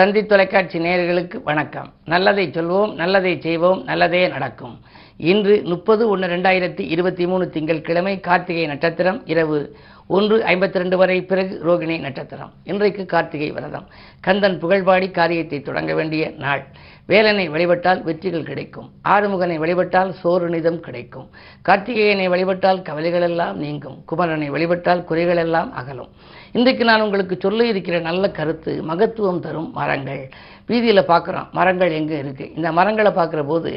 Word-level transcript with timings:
தந்தி 0.00 0.26
தொலைக்காட்சி 0.26 0.78
நேயர்களுக்கு 0.78 1.42
வணக்கம். 1.42 1.92
நல்லதை 2.04 2.48
சொல்வோம் 2.48 2.94
நல்லதை 2.94 3.40
செய்வோம் 3.40 3.84
நல்லதே 3.84 4.28
நடக்கும். 4.28 4.80
இன்று 5.16 5.62
முப்பது 5.64 6.08
ஒன்று 6.08 6.28
ரெண்டாயிரத்தி 6.28 6.80
இருபத்தி 6.80 7.26
மூணு 7.26 7.50
திங்கட்கிழமை 7.50 8.20
கார்த்திகை 8.20 8.66
நட்சத்திரம் 8.66 9.22
இரவு 9.24 9.76
ஒன்று 10.06 10.36
ஐம்பத்தி 10.52 10.80
ரெண்டு 10.82 10.96
வரை 10.96 11.22
பிறகு 11.22 11.60
ரோகிணி 11.66 12.00
நட்சத்திரம். 12.00 12.52
இன்றைக்கு 12.64 13.06
கார்த்திகை 13.06 13.50
விரதம். 13.50 13.86
கந்தன் 14.20 14.58
புகழ்பாடி 14.62 15.10
காரியத்தை 15.10 15.60
தொடங்க 15.60 15.94
வேண்டிய 15.94 16.32
நாள். 16.38 16.64
வேலனை 17.08 17.44
வழிபட்டால் 17.48 18.00
வெற்றிகள் 18.08 18.48
கிடைக்கும். 18.50 18.88
ஆறுமுகனை 19.14 19.56
வழிபட்டால் 19.58 20.10
சோறுநிதம் 20.20 20.80
கிடைக்கும். 20.86 21.26
கார்த்திகேயனை 21.68 22.26
வழிபட்டால் 22.34 22.84
கவலைகள் 22.88 23.26
எல்லாம் 23.30 23.56
நீங்கும். 23.56 23.98
குமரனை 24.10 24.48
வழிபட்டால் 24.56 25.06
குறைகள் 25.10 25.42
எல்லாம் 25.44 25.70
அகலும். 25.72 26.12
இன்றைக்கு 26.52 26.84
நான் 26.84 27.04
உங்களுக்கு 27.06 27.34
சொல்ல 27.36 27.66
இருக்கிற 27.72 27.96
நல்ல 28.00 28.24
கருத்து 28.38 28.72
மகத்துவம் 28.90 29.44
தரும் 29.46 29.68
மரங்கள். 29.72 30.22
வீதியில் 30.68 31.08
பார்க்குறோம் 31.10 31.46
மரங்கள் 31.58 31.92
எங்கே 31.98 32.16
இருக்குது 32.22 32.52
இந்த 32.56 32.68
மரங்களை 32.72 33.10
பார்க்குற 33.12 33.40
போது 33.44 33.70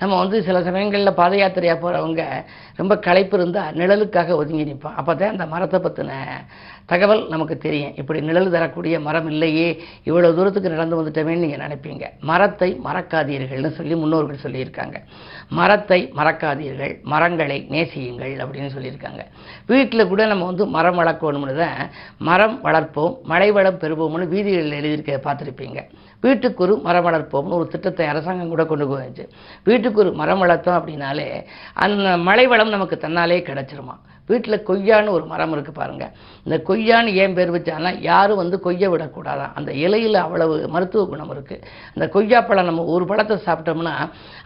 நம்ம 0.00 0.18
வந்து 0.22 0.36
சில 0.42 0.58
சமயங்களில் 0.62 1.18
பாத 1.20 1.34
யாத்திரையாக 1.36 1.78
போகிறவங்க 1.84 2.22
ரொம்ப 2.78 2.94
களைப்பு 3.06 3.36
இருந்தால் 3.38 3.76
நிழலுக்காக 3.80 4.36
ஒதுங்கி 4.36 4.68
நிற்போம் 4.68 4.98
அப்போ 5.00 5.14
தான் 5.14 5.34
அந்த 5.34 5.46
மரத்தை 5.54 5.80
பற்றின 5.80 6.20
தகவல் 6.90 7.22
நமக்கு 7.32 7.54
தெரியும். 7.64 7.94
இப்படி 8.00 8.18
நிழல் 8.28 8.52
தரக்கூடிய 8.54 8.96
மரம் 9.06 9.28
இல்லையே. 9.32 9.68
இவ்வளோ 10.08 10.28
தூரத்துக்கு 10.36 10.74
நடந்து 10.74 10.98
வந்துட்டோமேன்னு 10.98 11.44
நீங்கள் 11.44 11.62
நினைப்பீங்க. 11.64 12.04
மரத்தை 12.30 12.68
மறக்காதீர்கள்னு 12.86 13.72
சொல்லி 13.78 13.94
முன்னோர்கள் 14.02 14.44
சொல்லியிருக்காங்க. 14.44 14.96
மரத்தை 15.60 16.00
மறக்காதீர்கள். 16.18 16.94
மரங்களை 17.12 17.58
நேசியுங்கள் 17.74 18.34
அப்படின்னு 18.44 18.70
சொல்லியிருக்காங்க. 18.76 19.22
வீட்டில் 19.72 20.10
கூட 20.12 20.22
நம்ம 20.32 20.46
வந்து 20.52 20.66
மரம் 20.76 20.98
வளர்க்கணும்னு 21.02 21.56
தான் 21.62 21.80
மரம் 22.30 22.58
வளர்ப்போம் 22.68 23.14
மழை 23.32 23.50
வளம் 23.58 23.80
பெறுவோம்னு 23.84 24.32
வீதிகளில் 24.34 24.78
எழுதியிருக்க 24.80 25.20
பார்த்துருப்பீங்க. 25.28 25.80
வீட்டுக்கு 26.24 26.62
ஒரு 26.64 26.74
மரம் 26.86 27.06
வளர்ப்போம்னு 27.06 27.58
ஒரு 27.60 27.68
திட்டத்தை 27.72 28.06
அரசாங்கம் 28.12 28.52
கூட 28.52 28.64
கொண்டு 28.70 28.86
போயிடுச்சு 28.90 29.24
வீட்டுக்கு 29.68 30.00
ஒரு 30.04 30.12
மரம் 30.20 30.42
வளர்த்தோம் 30.42 30.78
அப்படின்னாலே 30.80 31.28
அந்த 31.84 32.16
மழை 32.28 32.46
வளம் 32.52 32.74
நமக்கு 32.74 32.96
தன்னாலே 33.04 33.40
கிடச்சிருமா? 33.48 33.96
வீட்டில் 34.28 34.64
கொய்யான்னு 34.68 35.14
ஒரு 35.16 35.24
மரம் 35.32 35.52
இருக்குது 35.56 35.78
பாருங்கள் 35.80 36.12
இந்த 36.46 36.56
கொய்யான்னு 36.68 37.10
ஏன் 37.22 37.36
பேர் 37.36 37.52
வச்சாங்கன்னா 37.56 37.92
யாரும் 38.08 38.40
வந்து 38.42 38.56
கொய்ய 38.66 38.88
விடக்கூடாதான். 38.92 39.52
அந்த 39.58 39.70
இலையில் 39.84 40.18
அவ்வளவு 40.24 40.54
மருத்துவ 40.74 41.04
குணம் 41.12 41.32
இருக்குது 41.34 41.62
அந்த 41.94 42.06
கொய்யாப்பழம் 42.14 42.68
நம்ம 42.70 42.86
ஒரு 42.94 43.04
பழத்தை 43.10 43.36
சாப்பிட்டோம்னா 43.46 43.94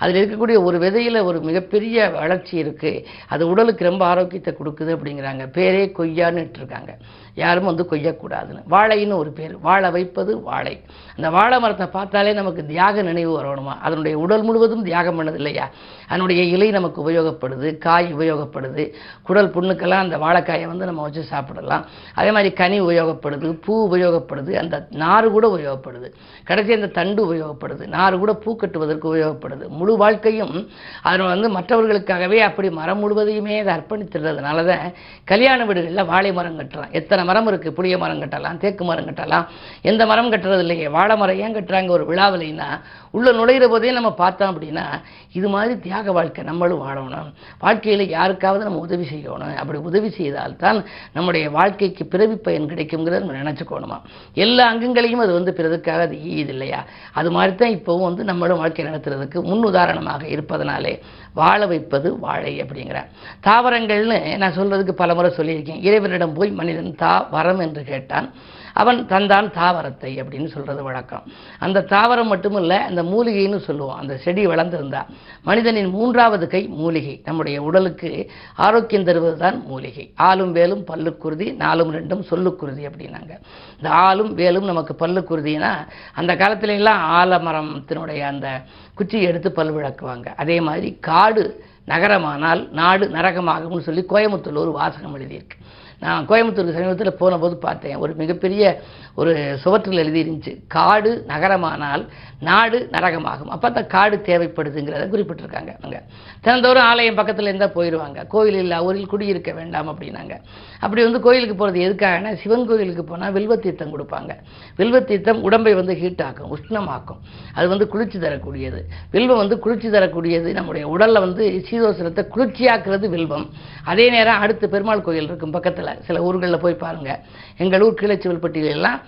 அதில் 0.03 0.21
இருக்கக்கூடிய 0.21 0.59
ஒரு 0.69 0.79
விதையில் 0.85 1.21
ஒரு 1.29 1.41
மிகப்பெரிய 1.49 2.11
வளர்ச்சி 2.19 2.55
இருக்குது 2.65 3.05
அது 3.35 3.43
உடலுக்கு 3.53 3.89
ரொம்ப 3.91 4.05
ஆரோக்கியத்தை 4.13 4.55
கொடுக்குது 4.61 4.93
அப்படிங்கிறாங்க. 4.97 5.45
பேரே 5.59 5.83
கொய்யான்னு 5.99 6.47
இருக்காங்க 6.61 6.93
யாரும் 7.35 7.65
வந்து 7.65 7.87
கொய்யக்கூடாதுன்னு. 7.91 8.63
வாழைன்னு 8.71 9.17
ஒரு 9.17 9.31
பேர். 9.31 9.59
வாழை 9.59 9.91
வைப்பது 9.91 10.41
வாழை. 10.41 10.81
அந்த 11.17 11.31
வாழை 11.31 11.61
மரத்தை 11.61 11.87
பார்த்தாலே 11.87 12.33
நமக்கு 12.33 12.67
தியாக 12.67 13.03
நினைவு 13.03 13.33
வரணுமா? 13.41 13.79
அதனுடைய 13.81 14.19
உடல் 14.19 14.43
முழுவதும் 14.43 14.85
தியாகம் 14.85 15.21
பண்ணது 15.21 15.35
இல்லையா 15.35 15.69
அதனுடைய 16.09 16.43
இலை 16.43 16.71
நமக்கு 16.71 17.11
உபயோகப்படுது 17.11 17.79
காய் 17.79 18.15
உபயோகப்படுது. 18.15 18.93
குடல் 19.23 19.51
புண்ணுக்கெல்லாம் 19.51 20.05
அந்த 20.05 20.17
வாழைக்காயை 20.19 20.67
வந்து 20.67 20.85
நம்ம 20.85 21.03
வச்சு 21.03 21.23
சாப்பிடலாம். 21.23 21.87
அதே 22.15 22.31
மாதிரி 22.31 22.55
கனி 22.55 22.81
உபயோகப்படுது 22.81 23.59
பூ 23.65 23.89
உபயோகப்படுது 23.91 24.55
அந்த 24.55 24.87
நாறு 24.91 25.31
கூட 25.31 25.57
உபயோகப்படுது. 25.57 26.13
கடைசி 26.45 26.73
அந்த 26.73 26.87
தண்டு 26.87 27.35
உபயோகப்படுது 27.35 27.87
நாறு 27.87 28.19
கூட 28.19 28.33
பூ 28.35 28.57
கட்டுவதற்கு 28.57 29.15
உபயோகப்படுது. 29.15 29.69
முழு 29.69 29.97
வாழ்க்கையும் 29.97 30.69
அதில் 31.03 31.27
வந்து 31.27 31.49
மற்றவர்களுக்காகவே 31.59 32.39
அப்படி 32.39 32.71
மரம் 32.71 33.01
முழுவதையுமே 33.01 33.61
அதை 33.61 33.75
அர்ப்பணித்துறதுனால 33.75 34.67
தான் 34.67 34.93
கல்யாண 35.25 35.65
வீடுகளில் 35.65 36.05
வாழை 36.05 36.33
மரம் 36.33 36.59
கட்டுறான். 36.59 36.91
எத்தனை 36.91 37.20
மரம் 37.25 37.49
இருக்குது 37.49 37.71
புளிய 37.71 37.99
மரம் 37.99 38.21
கட்டலாம் 38.21 38.57
தேக்கு 38.57 38.85
மரம் 38.85 39.07
கட்டலாம். 39.07 39.47
எந்த 39.83 40.07
மரம் 40.07 40.33
கட்டுறது 40.33 40.59
இல்லையே? 40.59 40.89
வாழை 40.89 41.17
மரம் 41.17 41.39
ஏன் 41.39 41.55
கட்டுறாங்க 41.55 41.89
ஒரு 41.89 42.05
விழாவிலைன்னா 42.05 42.69
உள்ளே 43.11 43.31
நுழையிற 43.31 43.69
போதே 43.69 43.93
நம்ம 43.93 44.13
பார்த்தோம் 44.13 44.51
அப்படின்னா 44.51 44.85
இது 45.33 45.49
மாதிரி 45.49 45.81
தியாக 45.81 46.13
வாழ்க்கை 46.13 46.45
நம்மளும் 46.45 46.83
வாழணும். 46.87 47.33
வாழ்க்கையில் 47.59 48.09
யாருக்காவது 48.09 48.65
நம்ம 48.65 48.79
உதவி 48.79 49.07
செய்யணும். 49.15 49.55
அப்படி 49.55 49.79
உதவி 49.79 50.11
செய்தால்தான் 50.11 50.79
நம்முடைய 51.13 51.51
வாழ்க்கைக்கு 51.51 52.07
பிறவி 52.07 52.37
பயன் 52.37 52.69
கிடைக்குங்கிறத 52.71 53.19
நம்ம 53.21 53.39
நினச்சிக்கணுமா? 53.41 53.99
எல்லா 54.35 54.65
அங்கங்களையும் 54.75 55.23
அது 55.25 55.33
வந்து 55.33 55.55
பிறதுக்காக 55.57 56.01
அது 56.01 56.17
ஈது 56.17 56.51
இல்லையா? 56.55 56.85
அது 57.13 57.31
மாதிரி 57.31 57.55
தான் 57.55 57.75
இப்போவும் 57.77 58.09
வந்து 58.09 58.25
நம்மளும் 58.25 58.59
வாழ்க்கை 58.59 58.85
நடத்துறதுக்கு 58.85 59.39
முன் 59.43 59.65
உதாரணமாக 59.65 60.27
இருப்பதனாலே 60.27 60.95
வாழ 61.35 61.67
வைப்பது 61.67 62.19
வாழை 62.19 62.53
அப்படிங்கிற. 62.63 62.99
தாவரங்கள்னு 63.43 64.37
நான் 64.37 64.57
சொல்றதுக்கு 64.57 64.93
பல 64.93 65.15
முறை 65.15 65.31
சொல்லியிருக்கேன். 65.37 65.83
இறைவனிடம் 65.83 66.35
போய் 66.35 66.51
மனிதன் 66.51 66.95
தா 66.95 67.10
வரம் 67.31 67.59
என்று 67.59 67.83
கேட்டான். 67.83 68.29
அவன் 68.73 69.07
தந்தான் 69.07 69.49
தாவரத்தை 69.59 70.11
அப்படின்னு 70.21 70.47
சொல்கிறது 70.47 70.83
வழக்கம். 70.83 71.23
அந்த 71.59 71.85
தாவரம் 71.89 72.31
மட்டுமில்ல 72.33 72.73
அந்த 72.89 73.03
மூலிகைன்னு 73.03 73.59
சொல்லுவோம். 73.59 73.97
அந்த 73.97 74.17
செடி 74.17 74.47
வளர்ந்திருந்தா. 74.47 75.03
மனிதனின் 75.43 75.91
மூன்றாவது 75.91 76.49
கை 76.49 76.63
மூலிகை. 76.67 77.21
நம்முடைய 77.25 77.63
உடலுக்கு 77.63 78.31
ஆரோக்கியம் 78.57 79.05
தருவது 79.05 79.37
தான் 79.37 79.63
மூலிகை. 79.67 80.13
ஆளும் 80.17 80.53
வேலும் 80.55 80.85
பல்லுக்குருதி 80.85 81.57
நாலும் 81.57 81.95
ரெண்டும் 81.95 82.25
சொல்லுக்குருதி 82.31 82.85
அப்படின்னாங்க. 82.91 83.33
இந்த 83.77 83.91
ஆளும் 84.07 84.35
வேலும் 84.35 84.65
நமக்கு 84.65 84.95
பல்லுக்குருதினா 84.99 85.73
அந்த 86.15 86.35
காலத்துலலாம் 86.35 87.03
ஆலமரத்தினுடைய 87.21 88.21
அந்த 88.21 88.63
குச்சியை 88.95 89.27
எடுத்து 89.27 89.53
பல் 89.53 89.75
விளக்குவாங்க. 89.75 90.27
அதே 90.37 90.61
மாதிரி 90.61 90.97
காடு 91.01 91.65
நகரமானால் 91.89 92.71
நாடு 92.71 93.09
நரகமாகும்னு 93.09 93.81
சொல்லி 93.81 94.05
கோயம்புத்தூர் 94.09 94.63
ஒரு 94.65 94.73
வாசகம் 94.73 95.17
எழுதியிருக்கு. 95.19 95.57
நான் 96.01 96.27
கோயம்புத்தூருக்கு 96.29 96.77
சமீபத்தில் 96.77 97.19
போனபோது 97.23 97.57
பார்த்தேன். 97.57 97.97
ஒரு 97.97 98.13
மிகப்பெரிய 98.15 98.83
ஒரு 99.15 99.33
சுவற்றில் 99.63 100.03
எழுதியிருந்துச்சு 100.03 100.53
காடு 100.67 101.25
நகரமானால் 101.29 102.03
நாடு 102.41 102.89
நரகமாகும். 102.93 103.51
அப்போ 103.55 103.71
தான் 103.71 103.87
காடு 103.87 104.17
தேவைப்படுதுங்கிறத 104.27 105.05
குறிப்பிட்டிருக்காங்க. 105.15 105.73
அங்கே. 105.83 105.99
தினந்தோறும் 106.41 106.83
ஆலயம் 106.83 107.15
பக்கத்தில் 107.15 107.45
இருந்தால் 107.45 107.75
போயிடுவாங்க. 107.75 108.27
கோயில் 108.27 108.55
இல்லை 108.55 108.79
ஊரில் 108.79 109.07
குடியிருக்க 109.07 109.53
வேண்டாம் 109.53 109.89
அப்படின்னாங்க. 109.89 110.37
அப்படி 110.81 111.03
வந்து 111.03 111.21
கோயிலுக்கு 111.21 111.57
போகிறது 111.57 111.81
எதுக்காகனா 111.87 112.33
சிவன் 112.43 112.67
கோயிலுக்கு 112.67 113.05
போனால் 113.05 113.33
வில்வத்தீர்த்தம் 113.33 113.93
கொடுப்பாங்க. 113.95 114.35
வில்வத்தீர்த்தம் 114.79 115.43
உடம்பை 115.43 115.75
வந்து 115.75 115.95
ஹீட் 115.95 116.23
ஆக்கும் 116.23 116.51
உஷ்ணமாக்கும். 116.57 117.21
அது 117.55 117.69
வந்து 117.69 117.89
குளிர்ச்சி 117.89 118.19
தரக்கூடியது. 118.19 118.81
வில்வம் 119.11 119.37
வந்து 119.37 119.59
குளிர்ச்சி 119.59 119.91
தரக்கூடியது. 119.91 120.53
நம்முடைய 120.53 120.89
உடலில் 120.89 121.25
வந்து 121.27 121.65
சீதோசனத்தை 121.71 122.25
குளிர்ச்சியாக்குறது 122.37 123.09
வில்வம். 123.09 123.47
அதே 123.85 124.11
நேரம் 124.11 124.41
அடுத்து 124.41 124.69
பெருமாள் 124.69 125.07
கோயில் 125.09 125.25
இருக்கும் 125.25 125.51
பக்கத்தில். 125.51 125.90
சில 126.07 126.23
ஊர்களில் 126.27 126.63
போய் 126.65 126.83
பாருங்கள் 126.85 127.21
எங்கள் 127.65 127.85
ஊர் 127.87 128.01
கீழச்சிவல்பட்டியிலெல்லாம் 128.03 129.01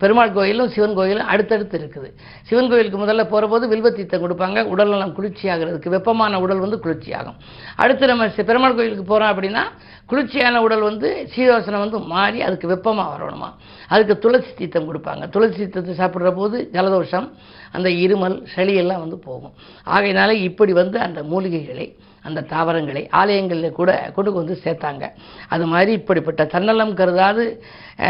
பெருமாள் 0.00 0.32
கோயிலும் 0.36 0.70
சிவன் 0.72 0.96
கோயிலும் 0.96 1.28
அடுத்தடுத்து 1.32 1.76
இருக்குது. 1.80 2.08
சிவன் 2.48 2.68
கோயிலுக்கு 2.70 2.98
முதல்ல 3.02 3.22
போகிறபோது 3.30 3.64
வில்வத்தீத்தம் 3.72 4.22
கொடுப்பாங்க. 4.24 4.58
உடல் 4.72 4.92
நலம் 4.92 5.14
குளிர்ச்சி 5.18 5.46
ஆகிறதுக்கு 5.52 5.92
வெப்பமான 5.94 6.40
உடல் 6.44 6.62
வந்து 6.64 6.78
குளிர்ச்சி 6.84 7.10
ஆகும் 7.18 7.38
அடுத்து 7.82 8.10
நம்ம 8.10 8.28
பெருமாள் 8.50 8.76
கோயிலுக்கு 8.78 9.06
போகிறோம் 9.12 9.32
அப்படின்னா 9.32 9.62
குளிர்ச்சியான 10.10 10.60
உடல் 10.66 10.84
வந்து 10.90 11.08
சீதோசனம் 11.34 11.84
வந்து 11.84 11.98
மாறி 12.12 12.38
அதுக்கு 12.48 12.66
வெப்பமாக 12.74 13.10
வரணுமா? 13.14 13.50
அதுக்கு 13.92 14.16
துளசி 14.24 14.52
தீர்த்தம் 14.60 14.88
கொடுப்பாங்க. 14.90 15.24
துளசி 15.34 15.56
தீர்த்தத்தை 15.62 15.96
சாப்பிட்ற 16.02 16.32
போது 16.40 16.56
ஜலதோஷம் 16.76 17.28
அந்த 17.76 17.88
இருமல் 18.04 18.38
சளியெல்லாம் 18.54 19.04
வந்து 19.04 19.18
போகும். 19.28 19.54
ஆகையினால 19.96 20.30
இப்படி 20.48 20.74
வந்து 20.82 20.98
அந்த 21.08 21.22
மூலிகைகளை 21.32 21.86
அந்த 22.22 22.40
தாவரங்களை 22.52 23.02
ஆலயங்களில் 23.20 23.76
கூட 23.78 23.90
கொண்டு 24.14 24.32
வந்து 24.32 24.54
சேர்த்தாங்க. 24.64 25.04
அது 25.48 25.64
மாதிரி 25.66 25.92
இப்படிப்பட்ட 25.92 26.44
தன்னலம் 26.44 26.94
கருதாது 26.94 27.44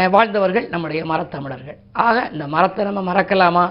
வாழ்ந்தவர்கள் 0.09 0.67
நம்முடைய 0.69 1.03
மரத்தமிழர்கள். 1.05 1.79
ஆக 2.07 2.29
இந்த 2.33 2.47
மரத்தை 2.47 2.85
நம்ம 2.85 3.03
மறக்கலாமா? 3.11 3.65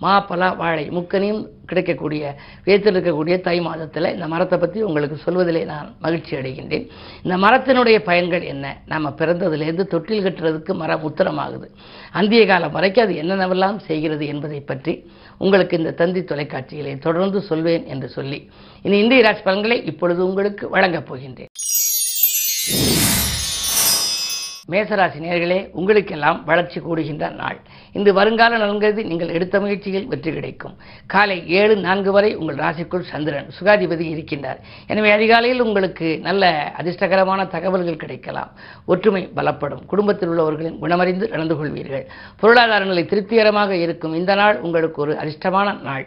மா 0.00 0.20
பலா 0.20 0.48
வாழை 0.52 0.90
முக்கனையும் 0.90 1.40
கிடைக்கக்கூடிய 1.66 2.22
வேத்தில் 2.64 2.94
இருக்கக்கூடிய 2.94 3.40
தை 3.40 3.60
மாதத்தில் 3.60 4.12
இந்த 4.12 4.26
மரத்தை 4.26 4.58
பற்றி 4.58 4.82
உங்களுக்கு 4.82 5.16
சொல்வதிலே 5.24 5.64
நான் 5.64 5.96
மகிழ்ச்சி 6.00 6.36
அடைகின்றேன். 6.36 6.84
இந்த 7.22 7.36
மரத்தினுடைய 7.36 7.98
பயன்கள் 7.98 8.42
என்ன? 8.42 8.80
நம்ம 8.86 9.12
பிறந்ததுலேருந்து 9.18 9.84
தொட்டில் 9.86 10.24
கட்டுறதுக்கு 10.24 10.74
மரம் 10.74 11.04
உத்தரமாகுது. 11.08 11.68
அந்திய 12.12 12.46
காலம் 12.46 12.72
வரைக்கும் 12.72 13.04
அது 13.04 13.14
என்னென்னவெல்லாம் 13.14 13.76
செய்கிறது 13.76 14.26
என்பதை 14.26 14.60
பற்றி 14.60 14.94
உங்களுக்கு 15.38 15.78
இந்த 15.78 15.90
தந்தி 15.90 16.20
தொலைக்காட்சிகளை 16.20 16.98
தொடர்ந்து 16.98 17.40
சொல்வேன் 17.40 17.86
என்று 17.86 18.08
சொல்லி 18.08 18.50
இனி 18.82 18.98
இந்திய 18.98 19.22
ராசி 19.22 19.42
பலன்களை 19.42 19.84
இப்பொழுது 19.84 20.26
உங்களுக்கு 20.26 20.68
வழங்கப் 20.68 21.08
போகின்றேன். 21.12 21.52
மேசராசி 24.72 25.18
நேர்களே 25.26 25.70
உங்களுக்கெல்லாம் 25.72 26.44
வளர்ச்சி 26.44 26.80
கூடுகின்ற 26.80 27.34
நாள். 27.34 27.60
இன்று 27.98 28.12
வருங்கால 28.18 28.58
நலன்கிறது 28.62 29.02
நீங்கள் 29.10 29.34
எடுத்த 29.36 29.56
முயற்சியில் 29.62 30.08
வெற்றி 30.12 30.30
கிடைக்கும். 30.32 30.74
காலை 31.14 31.38
ஏழு 31.60 31.76
நான்கு 31.86 32.12
வரை 32.16 32.30
உங்கள் 32.40 32.60
ராசிக்குள் 32.64 33.08
சந்திரன் 33.12 33.48
சுகாதிபதி 33.58 34.04
இருக்கின்றார். 34.14 34.60
எனவே 34.92 35.10
அதிகாலையில் 35.18 35.64
உங்களுக்கு 35.66 36.08
நல்ல 36.28 36.52
அதிர்ஷ்டகரமான 36.80 37.48
தகவல்கள் 37.56 38.02
கிடைக்கலாம். 38.04 38.52
ஒற்றுமை 38.92 39.22
பலப்படும். 39.38 39.82
குடும்பத்தில் 39.92 40.32
உள்ளவர்களின் 40.34 40.80
குணமறிந்து 40.84 41.28
நடந்து 41.34 41.56
கொள்வீர்கள். 41.60 42.06
பொருளாதார 42.42 42.84
நிலை 42.84 43.04
திருப்திகரமாக 43.12 43.72
இருக்கும். 43.86 44.14
இந்த 44.20 44.34
நாள் 44.42 44.60
உங்களுக்கு 44.66 45.00
ஒரு 45.06 45.14
அதிர்ஷ்டமான 45.22 45.76
நாள். 45.88 46.06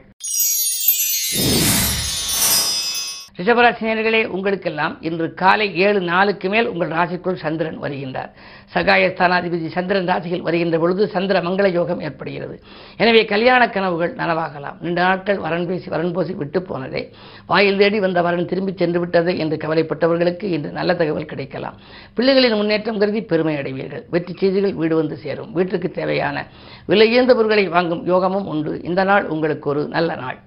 ரிஷபராசினியர்களே 3.41 4.19
உங்களுக்கெல்லாம் 4.35 4.95
இன்று 5.07 5.27
காலை 5.41 5.67
ஏழு 5.85 5.99
நாளுக்கு 6.09 6.47
மேல் 6.53 6.67
உங்கள் 6.71 6.91
ராசிக்குள் 6.97 7.39
சந்திரன் 7.43 7.79
வருகின்றார். 7.83 8.31
சகாய 8.73 9.07
ஸ்தானாதிபதி 9.13 9.69
சந்திரன் 9.75 10.09
ராசியில் 10.11 10.43
வருகின்ற 10.47 10.75
பொழுது 10.83 11.03
சந்திர 11.13 11.38
மங்கள 11.47 11.67
யோகம் 11.77 12.03
ஏற்படுகிறது. 12.07 12.55
எனவே 13.03 13.21
கல்யாண 13.31 13.61
கனவுகள் 13.75 14.13
நனவாகலாம். 14.21 14.77
நீண்ட 14.83 15.01
நாட்கள் 15.07 15.41
வரன் 15.45 15.67
பேசி 15.71 15.89
வரன் 15.95 16.13
போசி 16.17 16.35
விட்டு 16.41 16.61
போனதே. 16.69 17.03
வாயில் 17.51 17.81
தேடி 17.81 17.99
வந்த 18.05 18.21
வரன் 18.27 18.49
திரும்பி 18.51 18.75
சென்று 18.83 19.01
விட்டதே 19.05 19.35
என்று 19.45 19.57
கவலைப்பட்டவர்களுக்கு 19.63 20.45
இன்று 20.57 20.71
நல்ல 20.79 20.93
தகவல் 21.01 21.31
கிடைக்கலாம். 21.33 21.79
பிள்ளைகளின் 22.19 22.57
முன்னேற்றம் 22.61 23.01
கருதி 23.03 23.23
பெருமை 23.33 23.57
அடைவீர்கள். 23.63 24.05
வெற்றி 24.15 24.35
செய்திகள் 24.43 24.77
வீடு 24.83 24.95
வந்து 25.01 25.17
சேரும். 25.25 25.51
வீட்டுக்கு 25.59 25.91
தேவையான 25.99 26.45
விலையுயர்ந்த 26.91 27.33
பொருட்களை 27.39 27.67
வாங்கும் 27.77 28.05
யோகமும் 28.13 28.49
உண்டு. 28.53 28.73
இந்த 28.91 29.03
நாள் 29.11 29.27
உங்களுக்கு 29.35 29.67
ஒரு 29.75 29.83
நல்ல 29.97 30.11
நாள். 30.23 30.39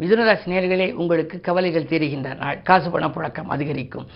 மிதுனராசி 0.00 0.46
நேர்களே 0.52 0.86
உங்களுக்கு 1.02 1.36
கவலைகள் 1.46 1.86
தீருகின்ற 1.90 2.30
நாள் 2.40 2.58
காசு 2.68 2.88
பண 2.94 3.04
புழக்கம் 3.14 3.50
அதிகரிக்கும். 3.54 4.06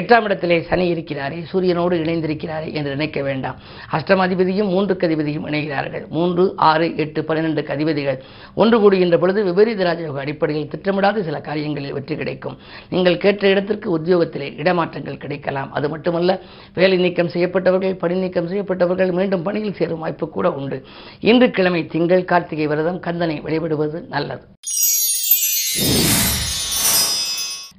எட்டாம் 0.00 0.24
இடத்திலே 0.26 0.56
சனி 0.70 0.86
இருக்கிறாரே 0.94 1.38
சூரியனோடு 1.50 1.96
இணைந்திருக்கிறாரே 2.04 2.68
என்று 2.78 2.90
நினைக்க 2.96 3.22
வேண்டாம். 3.22 3.58
அஷ்டமாதிபதியும் 3.96 4.70
மூன்று 4.74 4.94
கதிபதியும் 5.02 5.46
இணைகிறார்கள். 5.50 6.04
மூன்று 6.16 6.44
ஆறு 6.70 6.88
எட்டு 7.04 7.22
பன்னிரெண்டு 7.28 7.62
கதிபதிகள் 7.70 8.18
ஒன்று 8.54 8.78
கூடுகின்ற 8.82 9.18
பொழுது 9.24 9.44
விபரீத 9.50 9.84
ராஜயோக 9.88 10.18
அடிப்படையில் 10.24 10.68
திட்டமிடாத 10.72 11.22
சில 11.28 11.40
காரியங்களில் 11.48 11.94
வெற்றி 11.98 12.16
கிடைக்கும். 12.16 12.56
நீங்கள் 12.94 13.20
கேட்ட 13.26 13.48
இடத்திற்கு 13.54 13.88
உத்தியோகத்திலே 13.98 14.50
இடமாற்றங்கள் 14.64 15.22
கிடைக்கலாம். 15.26 15.72
அது 15.72 15.88
மட்டுமல்ல 15.94 16.40
வேலை 16.80 16.98
நீக்கம் 17.04 17.32
செய்யப்பட்டவர்கள் 17.36 17.96
பணி 18.02 18.18
நீக்கம் 18.24 18.50
செய்யப்பட்டவர்கள் 18.52 19.12
மீண்டும் 19.20 19.46
பணியில் 19.48 19.78
சேரும் 19.80 20.04
வாய்ப்பு 20.06 20.28
கூட 20.28 20.50
உண்டு. 20.60 20.80
இன்று 21.20 21.50
கிழமை 21.50 21.84
திங்கள் 21.86 22.28
கார்த்திகை 22.32 22.66
விரதம் 22.74 23.00
கந்தனை 23.08 23.38
வழிபடுவது 23.46 24.00
நல்லது. 24.16 24.44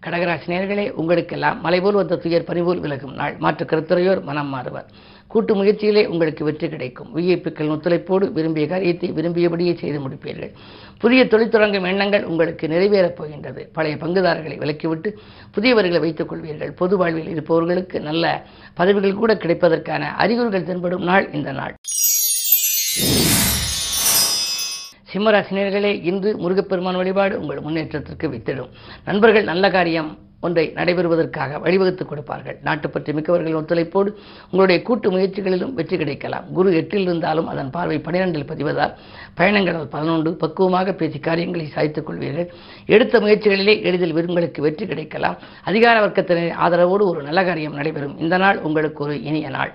கடகராசி 0.05 0.47
நேர்களே 0.47 0.89
உங்களுக்கெல்லாம் 0.89 1.61
மலைபோல் 1.61 1.93
வந்த 1.93 2.15
துயர் 2.15 2.43
பனிபோல் 2.43 2.79
விலகும் 2.79 3.13
நாள். 3.13 3.35
மாற்று 3.39 3.65
கருத்துரையோர் 3.65 4.23
மனம் 4.23 4.47
மாறுவர். 4.47 4.85
கூட்டு 5.27 5.55
முயற்சியிலே 5.55 6.05
உங்களுக்கு 6.05 6.43
வெற்றி 6.43 6.69
கிடைக்கும். 6.69 7.17
விஐபிக்கள் 7.17 7.69
ஒத்துழைப்போடு 7.69 8.31
விரும்பிய 8.31 8.67
காரியத்தை 8.67 9.11
விரும்பியபடியே 9.11 9.77
செய்து 9.77 9.99
முடிப்பீர்கள். 9.99 10.51
புதிய 10.97 11.27
தொழில் 11.27 11.49
தொடங்கும் 11.49 11.83
எண்ணங்கள் 11.83 12.23
உங்களுக்கு 12.23 12.67
நிறைவேறப் 12.67 13.15
போகின்றது. 13.15 13.69
பழைய 13.73 13.95
பங்குதாரர்களை 13.95 14.57
விலக்கிவிட்டு 14.57 15.11
புதியவர்களை 15.55 15.99
வைத்துக் 15.99 16.33
கொள்வீர்கள். 16.33 16.71
பொது 16.75 16.97
வாழ்வில் 16.97 17.29
இருப்பவர்களுக்கு 17.29 17.99
நல்ல 17.99 18.45
பதவிகள் 18.73 19.13
கூட 19.13 19.33
கிடைப்பதற்கான 19.33 19.99
அறிகுறிகள் 19.99 20.63
தென்படும் 20.63 21.03
நாள் 21.03 21.31
இந்த 21.31 21.51
நாள். 21.51 21.75
சிம்மராசினியர்களே 25.13 26.03
இன்று 26.03 26.37
முருகப்பெருமான் 26.37 26.95
வழிபாடு 26.95 27.39
உங்கள் 27.39 27.59
முன்னேற்றத்திற்கு 27.59 28.27
வித்திடும். 28.27 28.69
நண்பர்கள் 29.05 29.43
நல்ல 29.43 29.69
காரியம் 29.69 30.17
ஒன்றை 30.41 30.71
நடைபெறுவதற்காக 30.75 31.59
வழிவகுத்துக் 31.59 32.05
கொடுப்பார்கள். 32.05 32.57
நாட்டுப்பற்று 32.63 33.13
மிக்கவர்கள் 33.13 33.53
ஒத்துழைப்போடு 33.53 34.09
உங்களுடைய 34.43 34.81
கூட்டு 34.81 35.11
முயற்சிகளிலும் 35.11 35.73
வெற்றி 35.73 35.97
கிடைக்கலாம். 35.97 36.51
குரு 36.53 36.75
எட்டில் 36.75 37.01
இருந்தாலும் 37.01 37.47
அதன் 37.47 37.69
பார்வை 37.69 37.97
பனிரெண்டில் 37.97 38.47
பதிவதால் 38.47 38.93
பயணங்கள் 39.35 39.85
பதினொன்று 39.85 40.31
பக்குவமாக 40.33 40.93
பேசி 40.93 41.19
காரியங்களை 41.19 41.67
சாய்த்துக் 41.67 42.09
கொள்வீர்கள். 42.09 42.49
எடுத்த 42.85 43.19
முயற்சிகளிலே 43.19 43.83
எளிதில் 43.83 44.15
விரும்புகளுக்கு 44.15 44.61
வெற்றி 44.61 44.85
கிடைக்கலாம். 44.85 45.37
அதிகார 45.63 46.07
வர்க்கத்தினர் 46.07 46.53
ஆதரவோடு 46.65 47.05
ஒரு 47.11 47.21
நல்ல 47.23 47.43
காரியம் 47.43 47.73
நடைபெறும். 47.73 48.19
இந்த 48.19 48.37
நாள் 48.37 48.59
உங்களுக்கு 48.59 49.03
ஒரு 49.03 49.23
இனிய 49.23 49.49
நாள். 49.49 49.73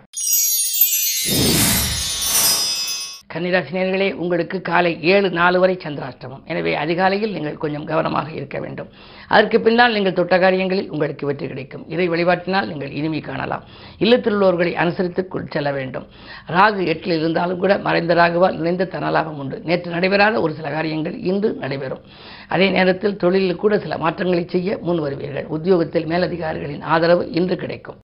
கன்னிராசினியர்களே 3.39 4.07
உங்களுக்கு 4.23 4.59
காலை 4.69 4.91
ஏழு 5.13 5.29
நாலு 5.39 5.59
வரை 5.63 5.75
சந்திராஷ்டமம். 5.83 6.41
எனவே 6.51 6.73
அதிகாலையில் 6.83 7.35
நீங்கள் 7.35 7.59
கொஞ்சம் 7.65 7.85
கவனமாக 7.91 8.29
இருக்க 8.39 8.57
வேண்டும். 8.65 8.89
அதற்கு 9.35 9.59
பின்னால் 9.67 9.95
நீங்கள் 9.97 10.17
தொட்ட 10.17 10.37
காரியங்களில் 10.45 10.89
உங்களுக்கு 10.95 11.25
வெற்றி 11.29 11.47
கிடைக்கும். 11.51 11.85
இதை 11.95 12.07
வழிபாட்டினால் 12.13 12.69
நீங்கள் 12.71 12.95
இனிமை 13.01 13.21
காணலாம். 13.29 13.63
இல்லத்தில் 14.05 14.35
உள்ளவர்களை 14.37 14.73
அனுசரித்து 14.85 15.25
கொள் 15.35 15.53
செல்ல 15.55 15.73
வேண்டும். 15.79 16.07
ராகு 16.57 16.81
எட்டில் 16.95 17.17
இருந்தாலும் 17.19 17.61
கூட 17.63 17.77
மறைந்த 17.87 18.17
ராகுவால் 18.21 18.59
நிறைந்த 18.61 18.89
தனலாபம் 18.97 19.39
உண்டு. 19.45 19.59
நேற்று 19.71 19.95
நடைபெறாத 19.97 20.41
ஒரு 20.47 20.55
சில 20.59 20.71
காரியங்கள் 20.77 21.17
இன்று 21.33 21.51
நடைபெறும். 21.63 22.03
அதே 22.57 22.69
நேரத்தில் 22.79 23.19
தொழிலில் 23.25 23.63
கூட 23.65 23.79
சில 23.87 23.97
மாற்றங்களை 24.07 24.45
செய்ய 24.57 24.79
முன் 24.89 25.03
வருவீர்கள் 25.07 25.49
உத்தியோகத்தில் 25.59 26.11
மேலதிகாரிகளின் 26.15 26.85
ஆதரவு 26.95 27.25
இன்று 27.41 27.57
கிடைக்கும். 27.65 28.01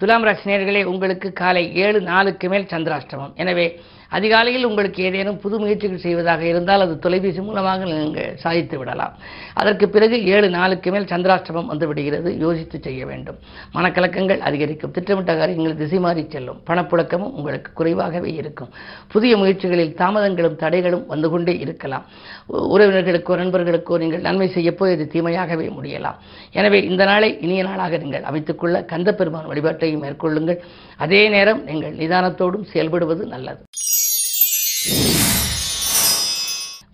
துலாம் 0.00 0.24
ராசினியர்களே 0.24 0.84
உங்களுக்கு 0.84 1.28
காலை 1.32 1.62
ஏழு 1.76 2.00
நாளுக்கு 2.00 2.48
மேல் 2.48 2.66
சந்திராஷ்டமம். 2.72 3.32
எனவே 3.34 3.64
அதிகாலையில் 4.08 4.64
உங்களுக்கு 4.64 5.02
ஏதேனும் 5.02 5.38
புது 5.38 5.58
முயற்சிகள் 5.58 5.98
செய்வதாக 5.98 6.44
இருந்தால் 6.44 6.80
அது 6.80 6.98
தொலைபேசி 6.98 7.40
மூலமாக 7.40 7.84
நீங்கள் 7.84 8.36
சாதித்து 8.36 8.78
விடலாம். 8.78 9.12
அதற்கு 9.54 9.88
பிறகு 9.88 10.24
ஏழு 10.24 10.50
நாளுக்கு 10.50 10.90
மேல் 10.90 11.04
சந்திராஷ்டமம் 11.04 11.66
வந்து 11.66 11.86
விடுகிறது 11.86 12.38
யோசித்து 12.38 12.80
செய்ய 12.82 13.06
வேண்டும். 13.06 13.38
மனக்கலக்கங்கள் 13.74 14.38
அதிகரிக்கும். 14.38 14.90
திட்டமிட்ட 14.90 15.36
காரியங்கள் 15.36 15.76
திசை 15.76 15.98
மாறி 15.98 16.26
செல்லும். 16.28 16.60
பணப்புழக்கமும் 16.66 17.32
உங்களுக்கு 17.32 17.72
குறைவாகவே 17.72 18.32
இருக்கும். 18.32 18.68
புதிய 19.08 19.36
முயற்சிகளில் 19.36 19.94
தாமதங்களும் 19.94 20.56
தடைகளும் 20.56 21.06
வந்து 21.06 21.30
கொண்டே 21.30 21.58
இருக்கலாம். 21.58 22.04
உ- 22.46 22.78
உறவினர்களுக்கோ 22.78 23.36
நண்பர்களுக்கோ 23.36 23.98
நீங்கள் 23.98 24.20
நன்மை 24.20 24.48
செய்யப்போ 24.48 24.92
இது 24.92 25.08
தீமையாகவே 25.12 25.72
முடியலாம். 25.82 26.16
எனவே 26.52 26.82
இந்த 26.82 27.04
நாளை 27.04 27.40
இனிய 27.40 27.62
நாளாக 27.62 27.96
நீங்கள் 27.96 28.22
அமைத்துக்கொள்ள 28.22 28.84
கந்த 28.84 29.14
பெருமான் 29.14 29.46
வழிபாட்டையும் 29.46 30.00
மேற்கொள்ளுங்கள். 30.00 30.58
அதே 30.96 31.28
நேரம் 31.28 31.64
நீங்கள் 31.64 31.96
நிதானத்தோடும் 31.96 32.66
செயல்படுவது 32.72 33.26
நல்லது. 33.26 33.64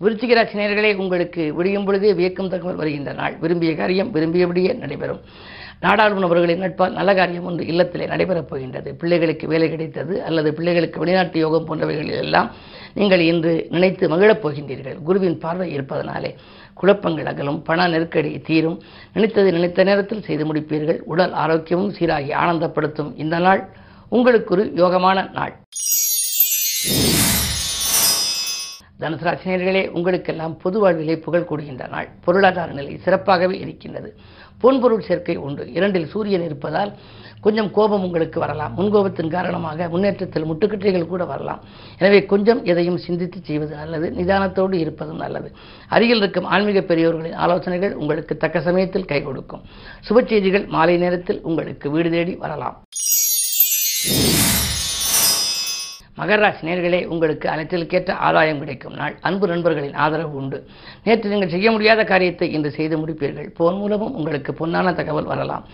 விருச்சிக 0.01 0.33
ராசி 0.33 0.93
உங்களுக்கு 0.93 1.53
விடியும் 1.53 1.85
பொழுதே 1.85 2.13
வியக்கும் 2.13 2.49
தகவல் 2.49 2.75
வருகின்ற 2.75 3.13
நாள். 3.13 3.37
விரும்பிய 3.37 3.75
காரியம் 3.75 4.11
விரும்பியபடியே 4.13 4.77
நடைபெறும். 4.77 5.21
நாடாளுமன்றவர்களின் 5.81 6.57
நட்பால் 6.57 6.91
நல்ல 6.91 7.13
காரியம் 7.13 7.43
ஒன்று 7.43 7.63
இல்லத்திலே 7.65 8.07
நடைபெறப் 8.07 8.47
போகின்றது. 8.47 8.95
பிள்ளைகளுக்கு 8.95 9.47
வேலை 9.47 9.69
கிடைத்தது 9.69 10.23
அல்லது 10.23 10.53
பிள்ளைகளுக்கு 10.53 10.99
வெளிநாட்டு 10.99 11.39
யோகம் 11.39 11.67
போன்றவைகளில் 11.67 12.17
எல்லாம் 12.17 12.51
நீங்கள் 12.93 13.19
இன்று 13.19 13.67
நினைத்து 13.69 14.09
மகிழப் 14.09 14.47
போகின்றீர்கள். 14.47 15.01
குருவின் 15.03 15.37
பார்வை 15.37 15.71
இருப்பதனாலே 15.71 16.35
குழப்பங்கள் 16.73 17.25
அகலும் 17.25 17.61
பண 17.61 17.87
நெருக்கடி 17.87 18.39
தீரும். 18.39 18.81
நினைத்தது 19.13 19.51
நினைத்த 19.51 19.83
நேரத்தில் 19.83 20.23
செய்து 20.23 20.53
முடிப்பீர்கள். 20.53 20.99
உடல் 21.03 21.33
ஆரோக்கியமும் 21.33 21.93
சீராகி 21.99 22.33
ஆனந்தப்படுத்தும். 22.33 23.13
இந்த 23.15 23.39
நாள் 23.39 23.69
உங்களுக்கு 24.09 24.55
ஒரு 24.55 24.71
யோகமான 24.75 25.31
நாள். 25.31 25.55
தனுசராசினியர்களே 29.01 29.89
உங்களுக்கெல்லாம் 29.89 30.57
பொது 30.57 30.79
வாழ்விலே 30.79 31.15
புகழ் 31.17 31.47
கூடுகின்ற 31.49 31.89
நாள். 31.89 32.07
பொருளாதார 32.25 32.71
நிலை 32.71 32.99
சிறப்பாகவே 33.05 33.51
இருக்கின்றது. 33.51 34.09
பொன்பொருள் 34.61 35.05
சேர்க்கை 35.07 35.35
உண்டு. 35.35 35.63
இரண்டில் 35.73 36.07
சூரியன் 36.07 36.43
இருப்பதால் 36.43 36.91
கொஞ்சம் 37.41 37.71
கோபம் 37.71 38.03
உங்களுக்கு 38.03 38.39
வரலாம். 38.39 38.73
முன்கோபத்தின் 38.77 39.29
காரணமாக 39.29 39.89
முன்னேற்றத்தில் 39.89 40.45
முட்டுக்கட்டைகள் 40.45 41.07
கூட 41.07 41.25
வரலாம். 41.25 41.59
எனவே 41.97 42.25
கொஞ்சம் 42.25 42.63
எதையும் 42.63 42.97
சிந்தித்து 42.97 43.39
செய்வது 43.43 43.75
நல்லது. 43.75 44.13
நிதானத்தோடு 44.17 44.73
இருப்பதும் 44.73 45.21
நல்லது. 45.23 45.51
அருகில் 45.89 46.17
இருக்கும் 46.17 46.45
ஆன்மீக 46.45 46.81
பெரியோர்களின் 46.81 47.39
ஆலோசனைகள் 47.45 47.93
உங்களுக்கு 47.93 48.37
தக்க 48.37 48.61
சமயத்தில் 48.61 49.05
கை 49.05 49.21
கொடுக்கும். 49.23 49.61
சுப 50.09 50.25
செய்திகள் 50.25 50.65
மாலை 50.67 50.97
நேரத்தில் 50.97 51.41
உங்களுக்கு 51.41 51.91
வீடு 51.91 52.09
தேடி 52.09 52.35
வரலாம். 52.35 52.77
மகராசி 56.19 56.63
நேர்களே 56.67 56.99
உங்களுக்கு 57.13 57.47
அனைத்திற்கேற்ற 57.53 58.11
ஆதாயம் 58.27 58.59
கிடைக்கும். 58.59 58.93
நாள் 58.99 59.15
அன்பு 59.27 59.45
நண்பர்களின் 59.51 59.97
ஆதரவு 60.03 60.35
உண்டு. 60.41 60.57
நேற்று 61.05 61.31
நீங்கள் 61.33 61.53
செய்ய 61.55 61.71
முடியாத 61.75 62.03
காரியத்தை 62.11 62.47
இன்று 62.57 62.71
செய்து 62.77 62.95
முடிப்பீர்கள். 63.01 63.49
போன் 63.59 63.79
மூலமும் 63.81 64.15
உங்களுக்கு 64.19 64.51
பொன்னான 64.59 64.93
தகவல் 64.99 65.29
வரலாம். 65.31 65.65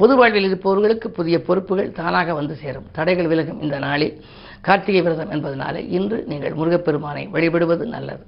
பொது 0.00 0.14
வாழ்வில் 0.16 0.48
இருப்பவர்களுக்கு 0.48 1.10
புதிய 1.18 1.36
பொறுப்புகள் 1.48 1.94
தானாக 2.00 2.34
வந்து 2.40 2.56
சேரும். 2.62 2.88
தடைகள் 2.98 3.30
விலகும் 3.32 3.62
இந்த 3.66 3.78
நாளில். 3.86 4.16
கார்த்திகை 4.66 5.00
விரதம் 5.06 5.32
என்பதனாலே 5.36 5.80
இன்று 5.98 6.18
நீங்கள் 6.32 6.58
முருகப்பெருமானை 6.60 7.24
வழிபடுவது 7.34 7.86
நல்லது. 7.96 8.22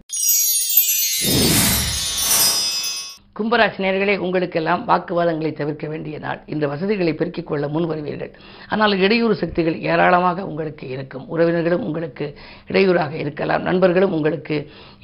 கும்பராசி 3.37 3.79
நேர்களே 3.85 4.13
உங்களுக்கெல்லாம் 4.25 4.83
வாக்குவாதங்களை 4.91 5.51
தவிர்க்க 5.59 5.87
வேண்டிய 5.93 6.17
நாள். 6.25 6.39
இந்த 6.53 6.65
வசதிகளை 6.73 7.13
பெருக்கிக் 7.21 7.49
கொள்ள 7.49 7.65
முன் 7.75 7.87
வருவீர்கள். 7.91 8.31
ஆனால் 8.73 8.95
இடையூறு 9.05 9.35
சக்திகள் 9.41 9.77
ஏராளமாக 9.91 10.45
உங்களுக்கு 10.51 10.85
இருக்கும். 10.95 11.25
உறவினர்களும் 11.35 11.85
உங்களுக்கு 11.89 12.27
இடையூறாக 12.71 13.13
இருக்கலாம். 13.25 13.65
நண்பர்களும் 13.69 14.15
உங்களுக்கு 14.19 14.57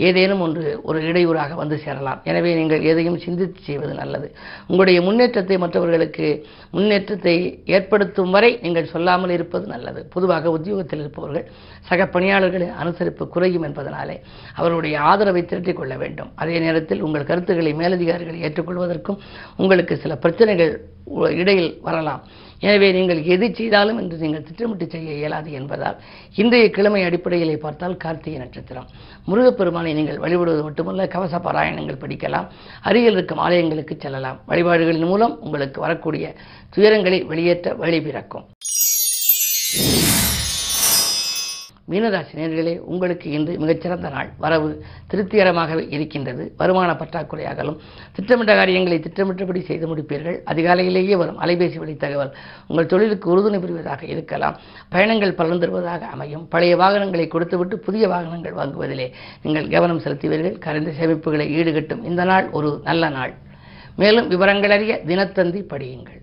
ஏதேனும் 0.08 0.44
ஒன்று 0.46 0.62
ஒரு 0.88 1.00
இடையூறாக 1.10 1.58
வந்து 1.62 1.78
சேரலாம். 1.84 2.22
எனவே 2.30 2.52
நீங்கள் 2.60 2.86
எதையும் 2.92 3.18
சிந்தித்து 3.26 3.60
செய்வது 3.68 3.94
நல்லது. 4.00 4.30
உங்களுடைய 4.68 5.00
முன்னேற்றத்தை 5.08 5.58
மற்றவர்களுக்கு 5.64 6.28
முன்னேற்றத்தை 6.76 7.36
ஏற்படுத்தும் 7.76 8.32
வரை 8.36 8.52
நீங்கள் 8.64 8.90
சொல்லாமல் 8.94 9.34
இருப்பது 9.36 9.68
நல்லது. 9.74 10.02
பொதுவாக 10.16 10.54
உத்தியோகத்தில் 10.56 11.04
இருப்பவர்கள் 11.04 11.46
சக 11.90 12.02
பணியாளர்களின் 12.16 12.74
அனுசரிப்பு 12.82 13.24
குறையும் 13.36 13.68
என்பதனாலே 13.70 14.18
அவர்களுடைய 14.58 14.96
ஆதரவை 15.10 15.44
திரட்டிக் 15.44 15.78
கொள்ள 15.82 15.94
வேண்டும். 16.02 16.32
அதே 16.42 16.58
நேரத்தில் 16.66 17.04
உங்கள் 17.08 17.28
கருத்துக்களை 17.30 17.74
மேலதிகாரி 17.82 18.20
காரியங்களை 18.22 18.46
ஏற்றுக்கொள்வதற்கும் 18.48 19.20
உங்களுக்கு 19.62 19.94
சில 20.04 20.14
பிரச்சனைகள் 20.24 20.72
இடையில் 21.42 21.72
வரலாம். 21.86 22.22
எனவே 22.66 22.88
நீங்கள் 22.96 23.20
எது 23.34 23.46
செய்தாலும் 23.58 23.98
என்று 24.00 24.16
நீங்கள் 24.24 24.44
திட்டமிட்டு 24.48 24.86
செய்ய 24.92 25.16
இயலாது 25.20 25.50
என்பதால் 25.60 25.96
இன்றைய 26.40 26.66
கிழமை 26.76 27.00
அடிப்படையிலே 27.06 27.56
பார்த்தால் 27.64 27.96
கார்த்திகை 28.04 28.38
நட்சத்திரம். 28.42 28.86
முருகப்பெருமானை 29.30 29.92
நீங்கள் 29.98 30.22
வழிபடுவது 30.24 30.62
மட்டுமல்ல 30.68 31.08
கவச 31.14 31.40
பாராயணங்கள் 31.46 32.02
படிக்கலாம் 32.04 32.48
அருகில் 32.90 33.16
இருக்கும் 33.18 33.42
ஆலயங்களுக்கு 33.46 33.96
செல்லலாம். 34.04 34.38
வழிபாடுகளின் 34.52 35.10
மூலம் 35.12 35.36
உங்களுக்கு 35.46 35.80
வரக்கூடிய 35.86 36.34
துயரங்களை 36.76 37.20
வெளியேற்ற 37.32 37.74
வழி 37.82 38.00
பிறக்கும். 38.06 38.46
மீனராசி 41.92 42.34
நேர்களே 42.34 42.74
உங்களுக்கு 42.92 43.30
இன்று 43.30 43.58
மிகச்சிறந்த 43.58 44.08
நாள். 44.08 44.28
வரவு 44.38 44.68
திருப்திகரமாகவே 45.10 45.84
இருக்கின்றது. 45.92 46.44
வருமான 46.56 46.96
பற்றாக்குறை 46.96 47.44
அகலும் 47.44 47.78
திட்டமிட்ட 48.12 48.54
காரியங்களை 48.54 48.98
திட்டமிட்டபடி 49.00 49.60
செய்து 49.60 49.96
முடிப்பீர்கள். 49.96 50.38
அதிகாலையிலேயே 50.52 51.16
வரும் 51.16 51.40
அலைபேசி 51.40 51.78
வழி 51.78 51.96
தகவல் 51.96 52.32
உங்கள் 52.68 52.86
தொழிலுக்கு 52.86 53.28
உறுதுணை 53.30 53.60
புரிவதாக 53.60 54.06
இருக்கலாம். 54.06 54.56
பயணங்கள் 54.88 55.34
பலன் 55.34 55.58
தருவதாக 55.58 56.06
அமையும். 56.06 56.48
பழைய 56.48 56.76
வாகனங்களை 56.76 57.28
கொடுத்துவிட்டு 57.28 57.78
புதிய 57.78 58.08
வாகனங்கள் 58.08 58.58
வாங்குவதிலே 58.60 59.12
நீங்கள் 59.42 59.68
கவனம் 59.68 60.00
செலுத்துவீர்கள். 60.00 60.58
கரைந்த 60.58 60.92
சேமிப்புகளை 61.00 61.46
ஈடுகட்டும். 61.60 62.04
இந்த 62.04 62.24
நாள் 62.24 62.50
ஒரு 62.50 62.80
நல்ல 62.84 63.08
நாள். 63.08 63.34
மேலும் 63.96 64.28
விவரங்கள் 64.28 64.70
அறிய 64.70 65.00
தினத்தந்தி 65.06 65.62
படியுங்கள். 65.72 66.21